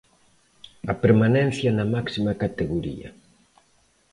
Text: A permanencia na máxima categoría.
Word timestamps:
A 0.91 0.93
permanencia 1.03 1.69
na 1.73 1.85
máxima 1.93 2.33
categoría. 2.43 3.09